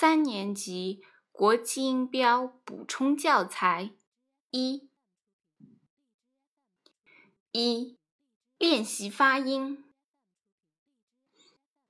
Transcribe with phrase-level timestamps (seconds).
[0.00, 3.90] 三年级国际音标补充教材
[4.48, 4.88] 一
[7.52, 7.98] 一
[8.56, 9.84] 练习发音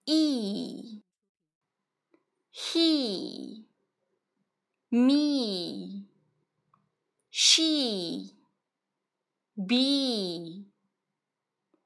[0.07, 1.05] ：e、
[2.53, 3.65] he、
[4.89, 6.09] me、
[7.31, 8.35] she、
[9.55, 10.67] be、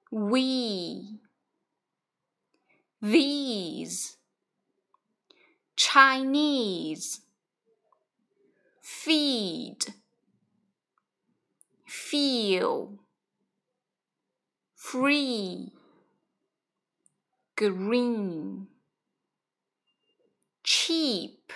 [0.09, 1.21] we、
[3.03, 4.24] these。
[5.93, 7.21] Chinese.
[8.81, 9.85] Feed.
[11.87, 13.01] Feel.
[14.75, 15.73] Free.
[17.55, 18.67] Green.
[20.63, 21.53] Cheap.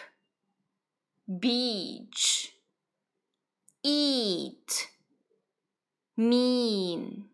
[1.41, 2.53] Beach.
[3.83, 4.89] Eat.
[6.19, 7.25] Mean.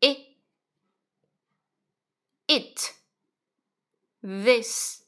[0.00, 0.18] It.
[2.48, 2.97] It
[4.21, 5.03] this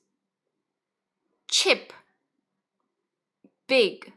[1.50, 1.94] chip
[3.68, 4.12] big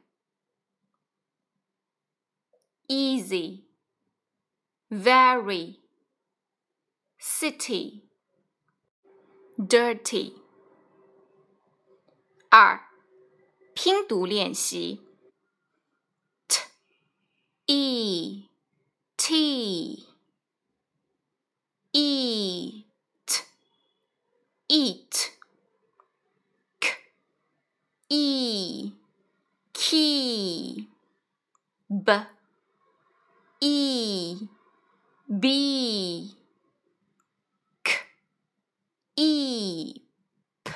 [2.89, 3.64] easy
[4.91, 5.78] very
[7.19, 8.05] city
[9.58, 10.34] dirty
[12.50, 12.81] 二
[13.75, 15.00] 拼读练习
[16.47, 16.61] t
[17.67, 18.48] e
[19.17, 20.06] t
[24.73, 25.31] eat.
[26.79, 26.89] K.
[28.09, 28.91] E.
[29.71, 30.88] Key
[31.89, 32.11] b.
[33.61, 34.35] E.
[35.29, 36.31] B.
[37.83, 37.91] K.
[39.16, 39.94] E.
[40.63, 40.71] P.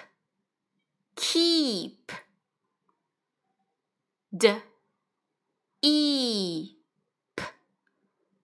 [1.16, 2.12] Keep.
[4.32, 4.62] D.
[5.82, 6.76] E.
[7.36, 7.44] P.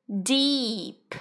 [0.09, 1.15] Deep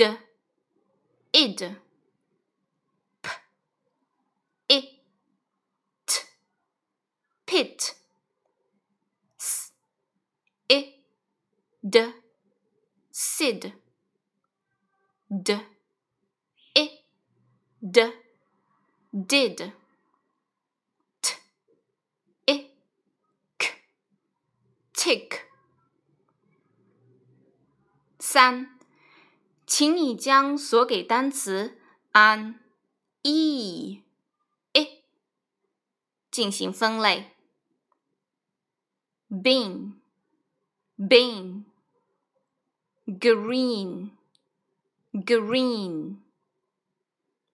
[0.00, 0.02] d
[1.32, 1.76] id.
[3.22, 3.28] P.
[4.68, 6.26] It.
[7.46, 7.94] Pit.
[9.38, 9.72] S.
[13.12, 13.72] Sid.
[15.30, 15.60] D.
[16.74, 16.90] It
[17.82, 18.12] d.
[19.12, 19.72] Did.
[21.20, 21.34] T.
[22.46, 22.70] It
[23.58, 23.68] k.
[24.94, 25.50] Tick.
[28.18, 28.79] 三
[29.70, 31.78] 请你将所给单词
[32.10, 32.56] an、
[33.22, 34.02] e、
[34.72, 35.02] i
[36.28, 37.36] 进行分类。
[39.28, 40.00] bin、
[40.98, 41.66] bin、
[43.06, 44.10] green、
[45.12, 46.16] green、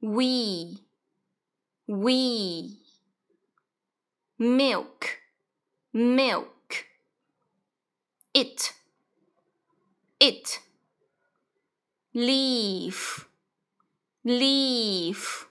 [0.00, 0.81] we、
[1.84, 2.78] we、
[4.38, 5.19] milk、
[5.93, 6.87] milk、
[8.32, 8.72] it、
[10.19, 10.66] it。
[12.16, 13.28] leaf,
[14.24, 15.47] leaf,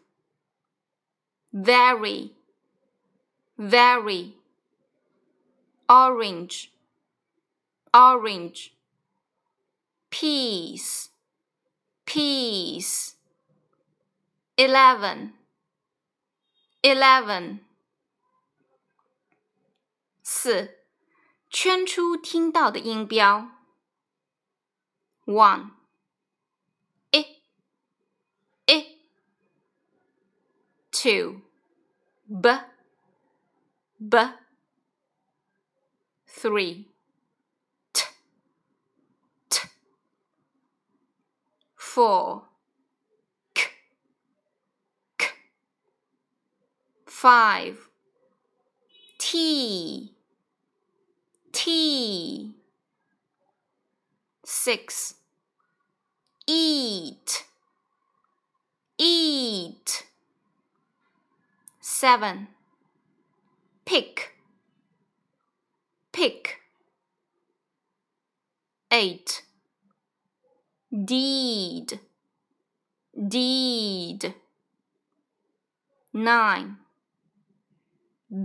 [1.53, 2.35] very,
[3.57, 4.35] very,
[5.89, 6.73] orange,
[7.93, 8.75] orange,
[10.11, 11.11] peace,
[12.05, 13.15] peace,
[14.57, 15.33] eleven,
[16.83, 17.61] eleven.
[20.23, 20.87] 四，
[21.51, 23.51] 圈出听到的音标。
[25.27, 25.73] one。
[31.06, 31.40] Two
[32.28, 32.50] b
[34.10, 34.18] b
[36.26, 36.88] three
[37.94, 38.06] t
[39.52, 39.60] t
[41.76, 42.46] four
[43.54, 43.68] k
[45.20, 45.26] k
[47.06, 47.78] five
[49.20, 50.12] t
[51.52, 52.56] t
[54.44, 55.14] six
[56.48, 57.44] eat
[58.98, 60.08] eat
[62.06, 62.48] seven.
[63.84, 64.36] Pick,
[66.14, 66.60] pick.
[68.92, 69.42] Eight.
[70.94, 72.00] Deed,
[73.28, 74.36] deed.
[76.14, 76.78] Nine.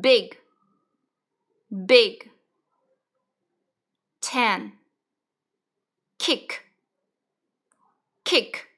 [0.01, 0.39] Big,
[1.85, 2.31] big.
[4.23, 4.73] Ten.
[6.19, 6.65] Kick,
[8.25, 8.70] kick.